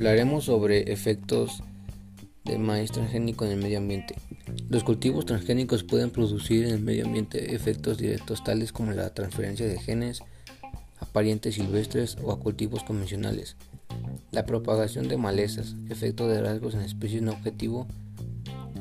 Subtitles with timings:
[0.00, 1.62] Hablaremos sobre efectos
[2.46, 4.14] de maíz transgénico en el medio ambiente.
[4.70, 9.66] Los cultivos transgénicos pueden producir en el medio ambiente efectos directos tales como la transferencia
[9.66, 10.22] de genes
[11.00, 13.56] a parientes silvestres o a cultivos convencionales,
[14.32, 17.86] la propagación de malezas, efecto de rasgos en especies no objetivo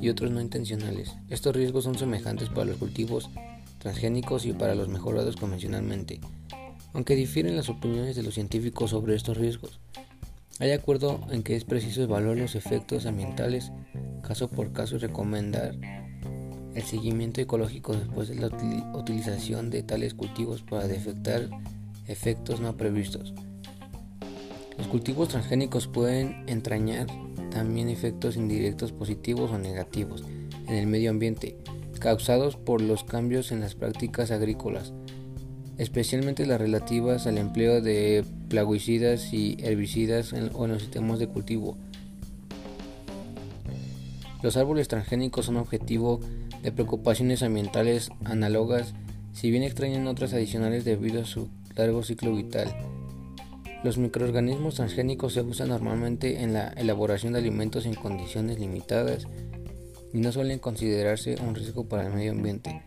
[0.02, 1.18] y otros no intencionales.
[1.30, 3.30] Estos riesgos son semejantes para los cultivos
[3.80, 6.22] transgénicos y para los mejorados convencionalmente,
[6.94, 9.82] aunque difieren las opiniones de los científicos sobre estos riesgos.
[10.60, 13.72] Hay acuerdo en que es preciso evaluar los efectos ambientales
[14.22, 15.74] caso por caso y recomendar
[16.76, 18.48] el seguimiento ecológico después de la
[18.94, 21.50] utilización de tales cultivos para defectar
[22.08, 23.34] efectos no previstos.
[24.78, 27.08] Los cultivos transgénicos pueden entrañar
[27.52, 30.26] también efectos indirectos positivos o negativos
[30.68, 31.58] en el medio ambiente,
[32.00, 34.94] causados por los cambios en las prácticas agrícolas,
[35.80, 41.28] especialmente las relativas al empleo de plaguicidas y herbicidas en, o en los sistemas de
[41.28, 41.78] cultivo.
[44.44, 46.20] Los árboles transgénicos son objetivo
[46.62, 48.94] de preocupaciones ambientales análogas,
[49.34, 52.76] si bien extrañan otras adicionales debido a su largo ciclo vital.
[53.82, 59.28] Los microorganismos transgénicos se usan normalmente en la elaboración de alimentos en condiciones limitadas
[60.14, 62.82] y no suelen considerarse un riesgo para el medio ambiente.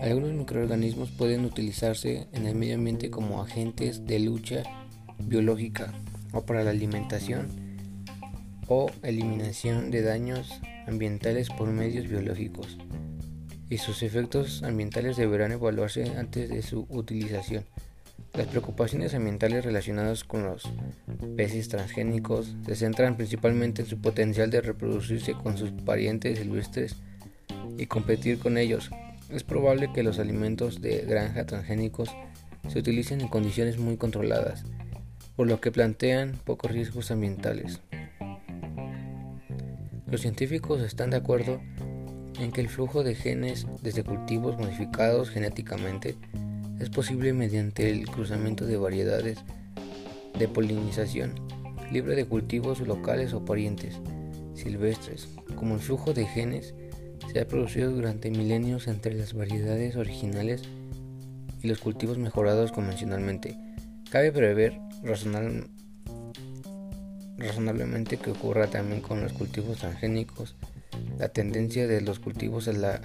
[0.00, 4.62] Algunos microorganismos pueden utilizarse en el medio ambiente como agentes de lucha
[5.18, 5.92] biológica
[6.32, 7.48] o para la alimentación
[8.66, 12.78] o eliminación de daños ambientales por medios biológicos
[13.68, 17.64] y sus efectos ambientales deberán evaluarse antes de su utilización.
[18.34, 20.62] Las preocupaciones ambientales relacionadas con los
[21.36, 26.96] peces transgénicos se centran principalmente en su potencial de reproducirse con sus parientes silvestres
[27.76, 28.90] y competir con ellos,
[29.30, 32.10] es probable que los alimentos de granja transgénicos
[32.68, 34.64] se utilicen en condiciones muy controladas,
[35.36, 37.80] por lo que plantean pocos riesgos ambientales.
[40.06, 41.60] Los científicos están de acuerdo
[42.40, 46.16] en que el flujo de genes desde cultivos modificados genéticamente
[46.80, 49.38] es posible mediante el cruzamiento de variedades
[50.38, 51.34] de polinización
[51.90, 54.00] libre de cultivos locales o parientes
[54.54, 56.74] silvestres, como el flujo de genes
[57.32, 60.62] se ha producido durante milenios entre las variedades originales
[61.62, 63.56] y los cultivos mejorados convencionalmente.
[64.10, 64.80] Cabe prever
[67.38, 70.56] razonablemente que ocurra también con los cultivos transgénicos.
[71.18, 73.00] La tendencia de los cultivos a la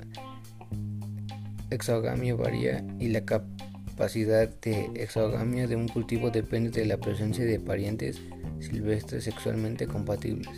[1.70, 7.60] exogamia varía y la capacidad de exogamia de un cultivo depende de la presencia de
[7.60, 8.20] parientes
[8.60, 10.50] silvestres sexualmente compatibles.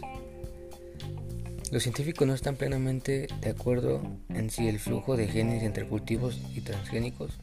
[1.71, 6.39] Los científicos no están plenamente de acuerdo en si el flujo de genes entre cultivos
[6.55, 7.39] y transgénicos,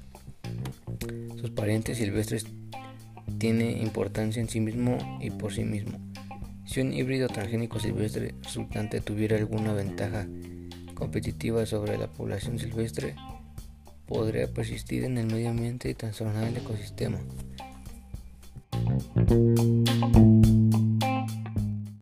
[1.39, 2.47] sus parientes silvestres,
[3.39, 5.99] tiene importancia en sí mismo y por sí mismo.
[6.65, 10.27] Si un híbrido transgénico silvestre resultante tuviera alguna ventaja
[10.95, 13.17] competitiva sobre la población silvestre,
[14.07, 17.21] podría persistir en el medio ambiente y transformar el ecosistema.